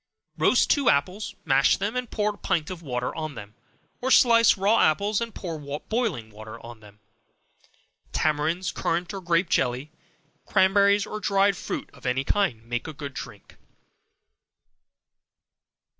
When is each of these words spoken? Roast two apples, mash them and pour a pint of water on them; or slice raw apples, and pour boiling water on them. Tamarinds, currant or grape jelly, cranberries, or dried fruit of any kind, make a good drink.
Roast 0.35 0.71
two 0.71 0.89
apples, 0.89 1.35
mash 1.45 1.77
them 1.77 1.95
and 1.95 2.09
pour 2.09 2.33
a 2.33 2.37
pint 2.39 2.71
of 2.71 2.81
water 2.81 3.13
on 3.13 3.35
them; 3.35 3.53
or 4.01 4.09
slice 4.09 4.57
raw 4.57 4.79
apples, 4.79 5.21
and 5.21 5.35
pour 5.35 5.59
boiling 5.79 6.31
water 6.31 6.59
on 6.65 6.79
them. 6.79 6.99
Tamarinds, 8.11 8.71
currant 8.71 9.13
or 9.13 9.21
grape 9.21 9.47
jelly, 9.47 9.91
cranberries, 10.47 11.05
or 11.05 11.19
dried 11.19 11.55
fruit 11.55 11.91
of 11.93 12.07
any 12.07 12.23
kind, 12.23 12.65
make 12.65 12.87
a 12.87 12.93
good 12.93 13.13
drink. 13.13 13.57